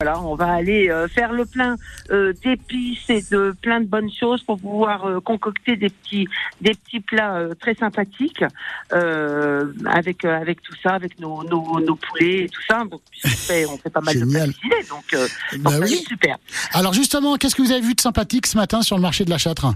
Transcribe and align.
Voilà, 0.00 0.20
on 0.22 0.36
va 0.36 0.52
aller 0.52 0.90
euh, 0.90 1.08
faire 1.08 1.32
le 1.32 1.44
plein 1.44 1.74
euh, 2.12 2.32
d'épices 2.44 3.10
et 3.10 3.20
de 3.32 3.52
plein 3.60 3.80
de 3.80 3.86
bonnes 3.86 4.12
choses 4.12 4.44
pour 4.44 4.56
pouvoir 4.60 5.04
euh, 5.06 5.18
concocter 5.18 5.74
des 5.74 5.90
petits 5.90 6.28
des 6.60 6.70
petits 6.74 7.00
plats 7.00 7.34
euh, 7.34 7.54
très 7.56 7.74
sympathiques 7.74 8.44
euh, 8.92 9.72
avec 9.86 10.24
euh, 10.24 10.40
avec 10.40 10.62
tout 10.62 10.76
ça, 10.84 10.90
avec 10.90 11.18
nos, 11.18 11.42
nos, 11.42 11.80
nos 11.80 11.96
poulets 11.96 12.44
et 12.44 12.48
tout 12.48 12.62
ça. 12.70 12.84
Donc 12.84 13.00
on 13.24 13.28
fait 13.28 13.66
on 13.66 13.76
fait 13.76 13.90
pas 13.90 14.00
mal 14.00 14.14
Génial. 14.16 14.50
de 14.50 14.52
plats 14.54 14.60
cuisinés, 14.70 14.88
donc, 14.88 15.14
euh, 15.14 15.26
Bah 15.58 15.72
donc, 15.72 15.82
oui. 15.88 15.96
super. 16.06 16.36
Alors 16.74 16.92
justement, 16.92 17.34
qu'est-ce 17.34 17.56
que 17.56 17.62
vous 17.62 17.72
avez 17.72 17.80
vu 17.80 17.94
de 17.94 18.00
sympathique 18.00 18.46
ce 18.46 18.56
matin 18.56 18.82
sur 18.82 18.94
le 18.94 19.02
marché 19.02 19.24
de 19.24 19.30
la 19.30 19.38
Châtre? 19.38 19.66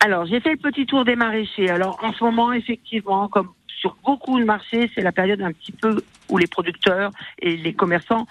Alors, 0.00 0.24
j'ai 0.24 0.40
fait 0.40 0.52
le 0.52 0.56
petit 0.56 0.86
tour 0.86 1.04
des 1.04 1.16
maraîchers. 1.16 1.68
Alors, 1.68 1.98
en 2.02 2.14
ce 2.14 2.24
moment, 2.24 2.50
effectivement, 2.54 3.28
comme 3.28 3.50
sur 3.78 3.94
beaucoup 4.06 4.38
de 4.40 4.44
marchés, 4.46 4.90
c'est 4.94 5.02
la 5.02 5.12
période 5.12 5.42
un 5.42 5.52
petit 5.52 5.72
peu 5.72 6.02
où 6.30 6.38
les 6.38 6.46
producteurs 6.46 7.10
et 7.40 7.58
les 7.58 7.74
commerçants 7.74 8.26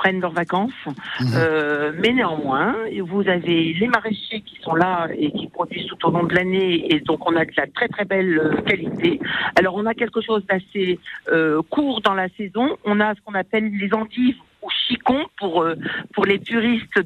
prennent 0.00 0.20
leurs 0.20 0.38
vacances. 0.44 0.82
Mhm. 0.86 1.26
Euh, 1.34 1.92
mais 2.00 2.12
néanmoins, 2.12 2.74
vous 3.12 3.28
avez 3.28 3.74
les 3.80 3.86
maraîchers 3.86 4.40
qui 4.40 4.56
sont 4.62 4.74
là 4.74 5.08
et 5.16 5.30
qui 5.30 5.46
produisent 5.48 5.86
tout 5.86 6.02
au 6.06 6.10
long 6.10 6.24
de 6.24 6.34
l'année 6.34 6.92
et 6.92 7.00
donc 7.00 7.20
on 7.30 7.36
a 7.36 7.44
de 7.44 7.52
la 7.56 7.66
très 7.66 7.88
très 7.88 8.06
belle 8.06 8.38
euh, 8.38 8.62
qualité. 8.62 9.20
Alors 9.58 9.74
on 9.76 9.84
a 9.84 9.94
quelque 9.94 10.22
chose 10.22 10.42
d'assez 10.46 10.98
euh, 11.30 11.60
court 11.68 12.00
dans 12.00 12.14
la 12.14 12.28
saison. 12.38 12.66
On 12.84 12.98
a 13.00 13.14
ce 13.14 13.20
qu'on 13.24 13.34
appelle 13.34 13.70
les 13.82 13.92
endives 13.92 14.40
pour 15.38 15.62
euh, 15.62 15.74
pour 16.14 16.24
les 16.26 16.38
puristes 16.38 17.00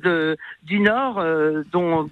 du 0.62 0.80
Nord, 0.80 1.18
euh, 1.18 1.62
dont, 1.72 2.06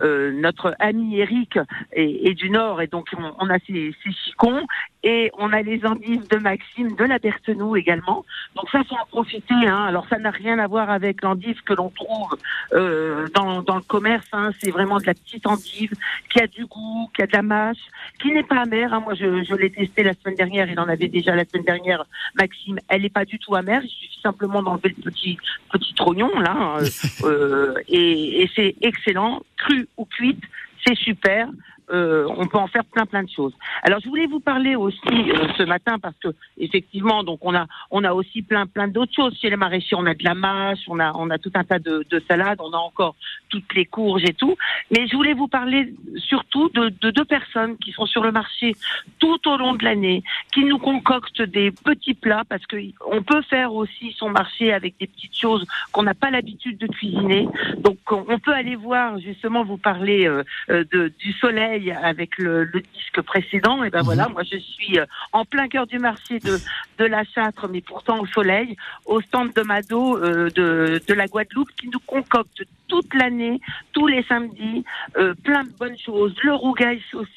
euh, 0.00 0.32
notre 0.32 0.74
ami 0.78 1.18
Eric 1.18 1.58
est, 1.92 2.34
du 2.34 2.50
Nord 2.50 2.82
et 2.82 2.86
donc 2.86 3.08
on, 3.16 3.50
a 3.50 3.58
ces, 3.66 3.94
ces 4.02 4.12
chicons 4.12 4.66
et 5.02 5.30
on 5.38 5.52
a 5.52 5.62
les 5.62 5.84
endives 5.86 6.26
de 6.28 6.36
Maxime 6.36 6.94
de 6.96 7.04
la 7.04 7.18
Berthenou 7.18 7.76
également. 7.76 8.24
Donc 8.56 8.68
ça, 8.70 8.82
faut 8.84 8.96
en 8.96 9.06
profiter. 9.06 9.54
Hein. 9.54 9.84
Alors 9.84 10.06
ça 10.08 10.18
n'a 10.18 10.30
rien 10.30 10.58
à 10.58 10.66
voir 10.66 10.90
avec 10.90 11.22
l'endive 11.22 11.60
que 11.62 11.72
l'on 11.72 11.90
trouve 11.90 12.36
dans, 12.72 13.62
dans 13.62 13.76
le 13.76 13.82
commerce. 13.82 14.26
Hein. 14.32 14.50
C'est 14.60 14.70
vraiment 14.70 14.98
de 14.98 15.06
la 15.06 15.14
petite 15.14 15.46
endive 15.46 15.92
qui 16.30 16.40
a 16.40 16.46
du 16.46 16.66
goût, 16.66 17.10
qui 17.14 17.22
a 17.22 17.26
de 17.26 17.32
la 17.32 17.42
mâche, 17.42 17.78
qui 18.20 18.32
n'est 18.32 18.42
pas 18.42 18.62
amère. 18.62 18.92
Hein. 18.92 19.00
Moi, 19.00 19.14
je, 19.14 19.44
je 19.44 19.54
l'ai 19.54 19.70
testé 19.70 20.02
la 20.02 20.14
semaine 20.14 20.36
dernière. 20.36 20.70
Il 20.70 20.78
en 20.80 20.88
avait 20.88 21.08
déjà 21.08 21.34
la 21.34 21.44
semaine 21.44 21.64
dernière, 21.64 22.04
Maxime. 22.34 22.78
Elle 22.88 23.02
n'est 23.02 23.08
pas 23.08 23.24
du 23.24 23.38
tout 23.38 23.54
amère. 23.54 23.82
Il 23.84 23.88
suffit 23.88 24.17
simplement 24.22 24.62
d'enlever 24.62 24.94
le 24.96 25.10
petit 25.10 25.38
petit 25.72 25.94
trognon 25.94 26.30
là, 26.38 26.54
hein. 26.56 26.78
Euh, 27.24 27.74
et, 27.88 28.42
et 28.42 28.50
c'est 28.54 28.76
excellent, 28.80 29.42
cru 29.56 29.88
ou 29.96 30.04
cuite, 30.04 30.40
c'est 30.86 30.96
super. 30.96 31.48
Euh, 31.90 32.26
on 32.36 32.46
peut 32.46 32.58
en 32.58 32.66
faire 32.66 32.84
plein 32.84 33.06
plein 33.06 33.22
de 33.22 33.30
choses. 33.30 33.54
Alors 33.82 34.00
je 34.00 34.08
voulais 34.08 34.26
vous 34.26 34.40
parler 34.40 34.76
aussi 34.76 34.98
euh, 35.08 35.48
ce 35.56 35.62
matin 35.62 35.98
parce 35.98 36.16
que 36.22 36.28
effectivement 36.58 37.24
donc 37.24 37.38
on 37.42 37.54
a 37.54 37.66
on 37.90 38.04
a 38.04 38.12
aussi 38.12 38.42
plein 38.42 38.66
plein 38.66 38.88
d'autres 38.88 39.14
choses 39.14 39.36
chez 39.40 39.48
les 39.48 39.56
maraîchers. 39.56 39.96
On 39.96 40.06
a 40.06 40.14
de 40.14 40.24
la 40.24 40.34
mâche, 40.34 40.80
on 40.88 40.98
a 40.98 41.12
on 41.14 41.30
a 41.30 41.38
tout 41.38 41.52
un 41.54 41.64
tas 41.64 41.78
de, 41.78 42.04
de 42.10 42.22
salades, 42.28 42.58
on 42.60 42.72
a 42.72 42.76
encore 42.76 43.14
toutes 43.48 43.74
les 43.74 43.86
courges 43.86 44.24
et 44.24 44.34
tout. 44.34 44.54
Mais 44.90 45.06
je 45.06 45.16
voulais 45.16 45.32
vous 45.32 45.48
parler 45.48 45.94
surtout 46.16 46.68
de, 46.70 46.90
de 47.00 47.10
deux 47.10 47.24
personnes 47.24 47.76
qui 47.78 47.92
sont 47.92 48.06
sur 48.06 48.22
le 48.22 48.32
marché 48.32 48.74
tout 49.18 49.48
au 49.48 49.56
long 49.56 49.74
de 49.74 49.84
l'année, 49.84 50.22
qui 50.52 50.64
nous 50.64 50.78
concoctent 50.78 51.42
des 51.42 51.70
petits 51.70 52.14
plats 52.14 52.44
parce 52.48 52.66
que 52.66 52.76
on 53.06 53.22
peut 53.22 53.42
faire 53.42 53.72
aussi 53.72 54.14
son 54.16 54.30
marché 54.30 54.72
avec 54.72 54.98
des 54.98 55.06
petites 55.06 55.36
choses 55.36 55.66
qu'on 55.92 56.02
n'a 56.02 56.14
pas 56.14 56.30
l'habitude 56.30 56.78
de 56.78 56.86
cuisiner. 56.86 57.48
Donc 57.78 57.98
on 58.10 58.38
peut 58.38 58.52
aller 58.52 58.76
voir 58.76 59.18
justement 59.18 59.64
vous 59.64 59.78
parler 59.78 60.26
euh, 60.26 60.44
euh, 60.70 60.84
de, 60.92 61.12
du 61.18 61.32
soleil 61.32 61.77
avec 61.90 62.38
le, 62.38 62.64
le 62.64 62.80
disque 62.94 63.20
précédent. 63.22 63.84
Et 63.84 63.90
ben 63.90 64.00
Mhm. 64.00 64.04
voilà, 64.04 64.28
moi 64.28 64.42
je 64.42 64.58
suis 64.58 64.98
euh, 64.98 65.06
en 65.32 65.44
plein 65.44 65.68
cœur 65.68 65.86
du 65.86 65.98
marché 65.98 66.40
de, 66.40 66.60
de 66.98 67.04
la 67.04 67.24
Châtre, 67.24 67.68
mais 67.68 67.80
pourtant 67.80 68.18
au 68.20 68.26
soleil, 68.26 68.76
au 69.06 69.20
stand 69.20 69.52
de 69.54 69.62
Mado 69.62 70.16
euh, 70.16 70.50
de, 70.50 71.00
de 71.06 71.14
la 71.14 71.26
Guadeloupe 71.26 71.70
qui 71.78 71.88
nous 71.88 72.00
concocte 72.06 72.62
toute 72.88 73.12
l'année, 73.14 73.60
tous 73.92 74.06
les 74.06 74.22
samedis, 74.24 74.84
euh, 75.16 75.34
plein 75.44 75.64
de 75.64 75.70
bonnes 75.78 75.98
choses. 75.98 76.34
Le 76.42 76.54
rougail 76.54 77.00
aussi, 77.14 77.30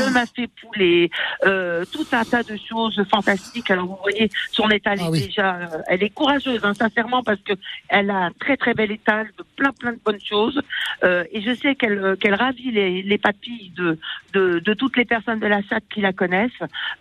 le 0.00 0.12
mafé 0.12 0.48
poulet, 0.60 1.10
euh, 1.46 1.84
tout 1.92 2.06
un 2.12 2.24
tas 2.24 2.42
de 2.42 2.56
choses 2.56 3.02
fantastiques. 3.10 3.70
Alors 3.70 3.86
vous 3.86 3.98
voyez, 4.02 4.30
son 4.50 4.68
étal 4.70 4.98
Ah 5.00 5.06
est 5.06 5.10
oui. 5.10 5.26
déjà, 5.26 5.56
euh, 5.56 5.78
elle 5.88 6.02
est 6.02 6.10
courageuse, 6.10 6.60
hein, 6.64 6.74
sincèrement, 6.74 7.22
parce 7.22 7.40
que 7.40 7.52
elle 7.88 8.10
a 8.10 8.26
un 8.26 8.30
très 8.32 8.56
très 8.56 8.74
bel 8.74 8.90
étal 8.90 9.28
de 9.38 9.44
plein 9.56 9.72
plein 9.72 9.92
de 9.92 10.00
bonnes 10.04 10.20
choses. 10.20 10.60
Euh, 11.04 11.24
et 11.32 11.40
je 11.40 11.54
sais 11.54 11.74
qu'elle 11.74 11.98
euh, 12.04 12.16
qu'elle 12.16 12.34
ravit 12.34 12.70
les, 12.70 13.02
les 13.02 13.18
papilles 13.18 13.72
de, 13.76 13.98
de, 14.32 14.58
de 14.58 14.74
toutes 14.74 14.96
les 14.96 15.04
personnes 15.04 15.38
de 15.40 15.46
la 15.46 15.62
SAT 15.62 15.80
qui 15.92 16.00
la 16.00 16.12
connaissent. 16.12 16.50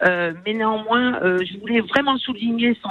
Euh, 0.03 0.33
mais 0.45 0.53
néanmoins, 0.53 1.19
euh, 1.23 1.39
je 1.43 1.57
voulais 1.59 1.81
vraiment 1.81 2.17
souligner 2.17 2.77
son, 2.81 2.89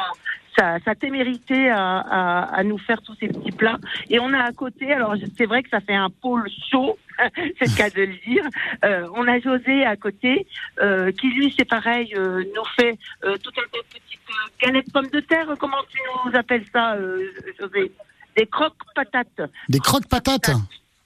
sa, 0.57 0.79
sa 0.81 0.95
témérité 0.95 1.69
à, 1.71 1.99
à, 1.99 2.41
à 2.55 2.63
nous 2.65 2.79
faire 2.79 3.03
tous 3.03 3.15
ces 3.21 3.29
petits 3.29 3.53
plats. 3.53 3.79
Et 4.11 4.19
on 4.19 4.33
a 4.33 4.43
à 4.43 4.53
côté, 4.53 4.93
alors 4.93 5.15
c'est 5.37 5.47
vrai 5.47 5.63
que 5.63 5.71
ça 5.71 5.81
fait 5.81 5.95
un 5.95 6.11
pôle 6.11 6.49
chaud, 6.71 6.99
c'est 7.19 7.67
le 7.67 7.77
cas 7.77 7.91
de 7.91 8.03
le 8.03 8.15
dire. 8.27 8.45
Euh, 8.85 9.09
on 9.15 9.27
a 9.27 9.39
José 9.41 9.85
à 9.85 9.97
côté, 9.97 10.47
euh, 10.81 11.13
qui 11.13 11.29
lui, 11.29 11.55
c'est 11.57 11.65
pareil, 11.65 12.15
euh, 12.17 12.45
nous 12.55 12.65
fait 12.77 12.99
euh, 13.25 13.37
tout 13.39 13.51
un 13.51 13.63
tas 13.73 13.79
de 13.79 14.01
petites 14.01 14.21
euh, 14.31 14.67
galettes 14.67 14.93
pommes 14.93 15.09
de 15.09 15.21
terre. 15.21 15.49
Comment 15.59 15.83
tu 15.91 15.99
nous 16.25 16.37
appelles 16.37 16.65
ça, 16.73 16.95
euh, 16.95 17.33
José? 17.59 17.93
Des 18.37 18.47
croques 18.47 18.75
patates. 18.95 19.43
Des 19.69 19.79
croque-patates? 19.79 20.51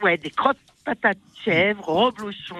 Ouais, 0.02 0.16
des 0.16 0.30
croques 0.30 0.56
patates 0.84 1.18
chèvres, 1.44 1.88
reblochons, 1.88 2.56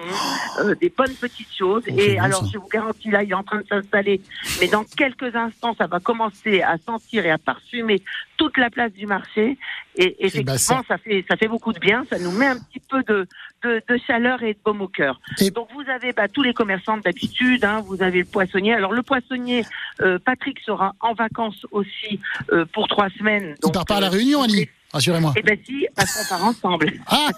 euh, 0.59 0.75
des 0.75 0.89
bonnes 0.89 1.13
petites 1.13 1.53
choses. 1.55 1.83
Oh, 1.87 1.93
et 1.95 2.17
alors, 2.17 2.41
ça. 2.41 2.49
je 2.51 2.57
vous 2.57 2.67
garantis, 2.67 3.09
là, 3.11 3.23
il 3.23 3.29
est 3.31 3.35
en 3.35 3.43
train 3.43 3.61
de 3.61 3.67
s'installer. 3.67 4.21
Mais 4.59 4.67
dans 4.67 4.83
quelques 4.83 5.35
instants, 5.35 5.75
ça 5.77 5.87
va 5.87 5.99
commencer 5.99 6.61
à 6.61 6.77
sentir 6.77 7.25
et 7.25 7.29
à 7.31 7.37
parfumer 7.37 8.01
toute 8.37 8.57
la 8.57 8.69
place 8.69 8.91
du 8.93 9.05
marché. 9.05 9.57
Et 9.95 10.15
effectivement, 10.25 10.53
bassin. 10.53 10.81
ça 10.87 10.97
fait, 10.97 11.23
ça 11.29 11.37
fait 11.37 11.47
beaucoup 11.47 11.73
de 11.73 11.79
bien. 11.79 12.05
Ça 12.09 12.17
nous 12.17 12.31
met 12.31 12.47
un 12.47 12.57
petit 12.57 12.79
peu 12.79 13.03
de, 13.03 13.27
de, 13.63 13.81
de 13.87 13.97
chaleur 14.07 14.41
et 14.41 14.53
de 14.53 14.59
baume 14.63 14.81
au 14.81 14.87
cœur. 14.87 15.19
Et- 15.39 15.51
Donc, 15.51 15.67
vous 15.73 15.87
avez 15.89 16.11
bah, 16.13 16.27
tous 16.27 16.41
les 16.41 16.53
commerçants 16.53 16.97
d'habitude. 16.97 17.63
Hein, 17.63 17.83
vous 17.85 18.01
avez 18.01 18.19
le 18.19 18.25
poissonnier. 18.25 18.73
Alors, 18.73 18.93
le 18.93 19.03
poissonnier, 19.03 19.63
euh, 20.01 20.17
Patrick 20.17 20.59
sera 20.61 20.93
en 21.01 21.13
vacances 21.13 21.65
aussi 21.71 22.19
euh, 22.51 22.65
pour 22.65 22.87
trois 22.87 23.09
semaines. 23.09 23.55
Il 23.63 23.71
part 23.71 23.85
pas 23.85 23.97
à 23.97 24.01
la 24.01 24.07
euh, 24.07 24.11
Réunion, 24.11 24.41
Annie 24.41 24.67
Rassurez-moi. 24.93 25.33
eh 25.37 25.41
ben 25.41 25.57
si, 25.65 25.85
qu'on 25.95 26.25
part 26.29 26.45
ensemble. 26.45 26.91
Ah 27.07 27.29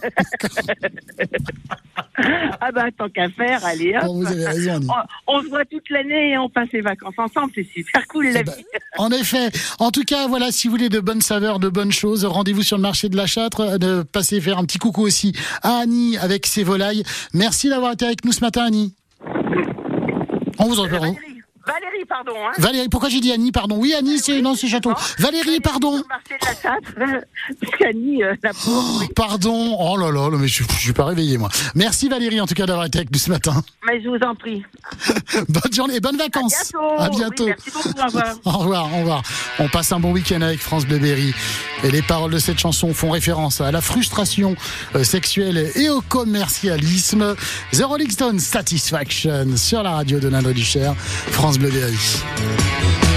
Ah 2.61 2.71
bah 2.71 2.85
tant 2.97 3.09
qu'à 3.09 3.29
faire, 3.29 3.63
allez 3.65 3.95
hop. 3.95 4.05
bon, 4.05 4.19
Vous 4.21 4.27
avez 4.27 4.45
raison, 4.47 4.75
Annie. 4.75 4.87
On, 5.27 5.35
on 5.37 5.41
se 5.43 5.47
voit 5.49 5.65
toute 5.65 5.89
l'année 5.89 6.31
et 6.31 6.37
on 6.37 6.49
passe 6.49 6.69
les 6.73 6.81
vacances 6.81 7.13
ensemble, 7.17 7.51
c'est 7.55 7.67
super 7.73 8.07
cool 8.07 8.25
la 8.29 8.39
Eh 8.39 8.43
ben, 8.43 8.53
vie. 8.55 8.63
En 8.97 9.11
effet. 9.11 9.49
En 9.79 9.91
tout 9.91 10.03
cas, 10.03 10.27
voilà, 10.27 10.51
si 10.51 10.67
vous 10.67 10.71
voulez 10.75 10.89
de 10.89 10.99
bonnes 10.99 11.21
saveurs, 11.21 11.59
de 11.59 11.69
bonnes 11.69 11.91
choses, 11.91 12.25
rendez-vous 12.25 12.61
sur 12.63 12.77
le 12.77 12.83
marché 12.83 13.09
de 13.09 13.17
la 13.17 13.25
Châtre. 13.25 13.77
De 13.79 14.03
passer 14.03 14.39
faire 14.41 14.57
un 14.59 14.65
petit 14.65 14.77
coucou 14.77 15.01
aussi 15.01 15.33
à 15.63 15.77
Annie 15.79 16.17
avec 16.17 16.45
ses 16.45 16.63
volailles. 16.63 17.03
Merci 17.33 17.69
d'avoir 17.69 17.93
été 17.93 18.05
avec 18.05 18.23
nous 18.25 18.31
ce 18.31 18.41
matin, 18.41 18.65
Annie. 18.65 18.93
On 20.59 20.65
vous 20.65 20.79
entend. 20.79 21.15
Valérie, 21.65 22.05
pardon. 22.07 22.33
Hein. 22.35 22.51
Valérie, 22.57 22.89
pourquoi 22.89 23.09
j'ai 23.09 23.19
dit 23.19 23.31
Annie, 23.31 23.51
pardon 23.51 23.77
Oui, 23.77 23.93
Annie, 23.93 24.19
c'est 24.19 24.41
non, 24.41 24.55
c'est 24.55 24.67
Château. 24.67 24.93
Valérie, 25.19 25.59
pardon. 25.61 26.03
Euh, 27.81 28.35
pauvre, 28.65 28.99
oui. 28.99 29.07
Pardon. 29.15 29.75
Oh 29.79 29.97
là 29.97 30.11
là, 30.11 30.29
mais 30.37 30.47
je, 30.47 30.63
je 30.63 30.77
suis 30.79 30.93
pas 30.93 31.05
réveillé 31.05 31.37
moi. 31.37 31.49
Merci 31.75 32.09
Valérie 32.09 32.41
en 32.41 32.45
tout 32.47 32.53
cas 32.53 32.65
d'avoir 32.65 32.85
été 32.85 32.99
avec 32.99 33.11
nous 33.11 33.19
ce 33.19 33.29
matin. 33.29 33.63
mais 33.85 34.01
je 34.01 34.09
vous 34.09 34.17
en 34.25 34.35
prie. 34.35 34.63
Bonne 35.49 35.73
journée 35.73 35.95
et 35.95 35.99
bonnes 35.99 36.19
À 36.19 36.23
vacances. 36.25 36.71
bientôt. 36.73 37.01
À 37.01 37.09
bientôt. 37.09 37.45
Oui, 37.45 37.53
merci 37.57 37.71
beaucoup, 37.71 37.99
au 37.99 38.05
revoir. 38.05 38.35
Au 38.45 38.57
revoir, 38.57 38.93
au 38.93 38.97
revoir. 38.99 39.23
On 39.59 39.67
passe 39.69 39.91
un 39.91 39.99
bon 39.99 40.11
week-end 40.11 40.41
avec 40.41 40.59
France 40.59 40.85
Berry. 40.85 41.33
Et 41.83 41.91
les 41.91 42.01
paroles 42.01 42.31
de 42.31 42.39
cette 42.39 42.59
chanson 42.59 42.93
font 42.93 43.11
référence 43.11 43.61
à 43.61 43.71
la 43.71 43.81
frustration 43.81 44.55
euh, 44.95 45.03
sexuelle 45.03 45.69
et 45.75 45.89
au 45.89 46.01
commercialisme. 46.01 47.35
The 47.73 47.83
Rolling 47.83 48.09
Stones 48.09 48.39
Satisfaction 48.39 49.57
sur 49.57 49.83
la 49.83 49.91
radio 49.91 50.19
de 50.19 50.29
Nandre 50.29 50.53
Ducher, 50.53 50.91
France 51.31 51.59
Bleu 51.59 51.69
Berry. 51.69 53.12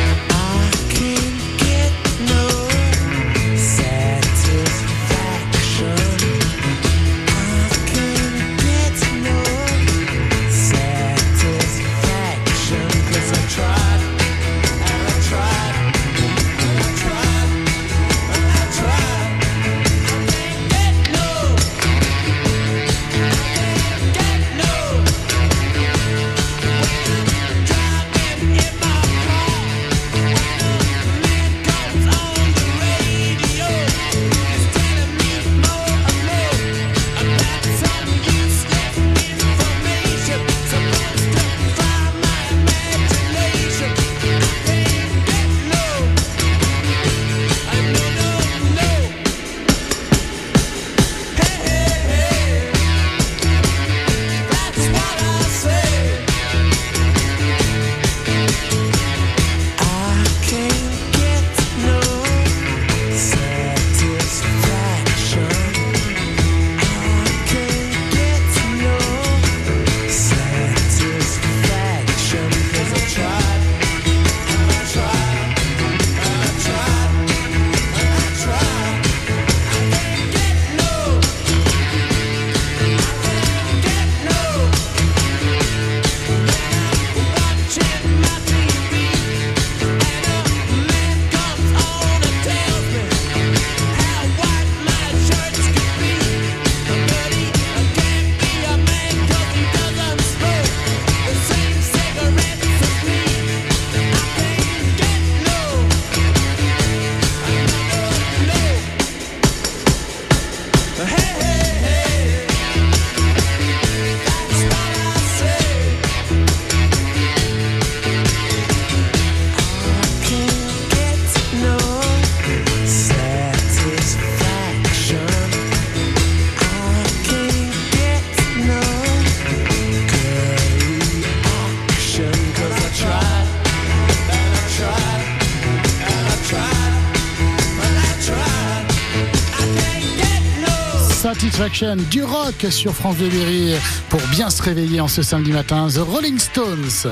Du 142.10 142.22
rock 142.22 142.66
sur 142.68 142.92
France 142.92 143.16
Bleu 143.16 143.30
Berry 143.30 143.72
pour 144.10 144.20
bien 144.30 144.50
se 144.50 144.62
réveiller 144.62 145.00
en 145.00 145.08
ce 145.08 145.22
samedi 145.22 145.52
matin. 145.52 145.88
The 145.88 146.00
Rolling 146.00 146.38
Stones. 146.38 147.08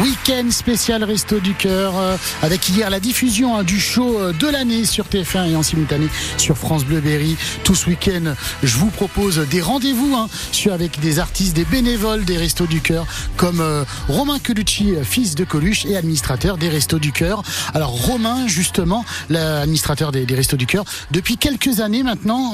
Week-end 0.00 0.50
spécial 0.50 1.04
Resto 1.04 1.38
du 1.38 1.52
Cœur 1.52 1.98
euh, 1.98 2.16
avec 2.40 2.66
hier 2.70 2.88
la 2.88 2.98
diffusion 2.98 3.58
hein, 3.58 3.62
du 3.62 3.78
show 3.78 4.18
euh, 4.18 4.32
de 4.32 4.46
l'année 4.46 4.86
sur 4.86 5.04
TF1 5.04 5.50
et 5.50 5.56
en 5.56 5.62
simultané 5.62 6.06
sur 6.38 6.56
France 6.56 6.86
Bleu 6.86 7.00
Berry. 7.00 7.36
Tout 7.62 7.74
ce 7.74 7.90
week-end, 7.90 8.34
je 8.62 8.76
vous 8.78 8.88
propose 8.88 9.38
des 9.50 9.60
rendez-vous 9.60 10.16
hein, 10.16 10.28
avec 10.70 10.98
des 11.00 11.18
artistes, 11.18 11.54
des 11.54 11.66
bénévoles 11.66 12.24
des 12.24 12.38
Restos 12.38 12.66
du 12.66 12.80
Cœur 12.80 13.06
comme 13.36 13.60
euh, 13.60 13.84
Romain 14.08 14.38
Colucci, 14.38 14.94
fils 15.02 15.34
de 15.34 15.44
Coluche 15.44 15.84
et 15.84 15.94
administrateur 15.94 16.56
des 16.56 16.70
Restos 16.70 16.98
du 16.98 17.12
Cœur. 17.12 17.42
Alors 17.74 17.90
Romain, 17.90 18.46
justement, 18.46 19.04
l'administrateur 19.28 20.10
des, 20.10 20.24
des, 20.24 20.34
Restos 20.34 20.56
du 20.56 20.66
Cœur, 20.66 20.86
depuis 21.10 21.36
quelques 21.36 21.80
années 21.80 22.02
maintenant, 22.02 22.52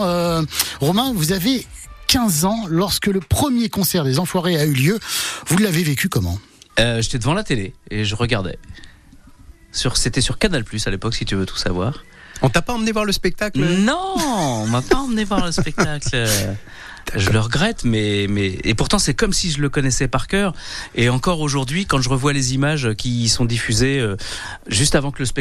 Romain, 0.80 1.12
vous 1.14 1.32
avez 1.32 1.64
15 2.08 2.44
ans 2.46 2.64
lorsque 2.68 3.06
le 3.06 3.20
premier 3.20 3.68
concert 3.68 4.02
des 4.02 4.18
Enfoirés 4.18 4.58
a 4.58 4.64
eu 4.64 4.72
lieu. 4.72 4.98
Vous 5.46 5.58
l'avez 5.58 5.84
vécu 5.84 6.08
comment? 6.08 6.38
Euh, 6.78 7.02
J'étais 7.02 7.18
devant 7.18 7.34
la 7.34 7.44
télé 7.44 7.74
et 7.90 8.04
je 8.04 8.14
regardais. 8.14 8.58
Sur, 9.72 9.96
c'était 9.96 10.20
sur 10.20 10.38
Canal 10.38 10.64
Plus 10.64 10.86
à 10.86 10.90
l'époque, 10.90 11.14
si 11.14 11.24
tu 11.24 11.34
veux 11.34 11.46
tout 11.46 11.56
savoir. 11.56 12.04
On 12.40 12.48
t'a 12.48 12.62
pas 12.62 12.72
emmené 12.72 12.92
voir 12.92 13.04
le 13.04 13.12
spectacle? 13.12 13.60
Non, 13.60 14.14
on 14.16 14.66
m'a 14.66 14.82
pas 14.82 14.96
emmené 14.96 15.24
voir 15.24 15.44
le 15.44 15.52
spectacle. 15.52 16.08
Je 17.16 17.30
le 17.30 17.40
regrette, 17.40 17.84
mais, 17.84 18.26
mais 18.28 18.58
et 18.64 18.74
pourtant 18.74 18.98
c'est 18.98 19.14
comme 19.14 19.32
si 19.32 19.50
je 19.50 19.60
le 19.60 19.70
connaissais 19.70 20.08
par 20.08 20.26
cœur. 20.26 20.52
Et 20.94 21.08
encore 21.08 21.40
aujourd'hui, 21.40 21.86
quand 21.86 22.00
je 22.00 22.08
revois 22.08 22.32
les 22.32 22.54
images 22.54 22.92
qui 22.98 23.28
sont 23.28 23.44
diffusées 23.44 23.98
euh, 23.98 24.16
juste 24.66 24.94
avant 24.94 25.10
que 25.10 25.20
le 25.20 25.24
spectacle 25.24 25.36